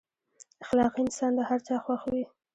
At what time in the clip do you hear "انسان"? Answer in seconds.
1.05-1.31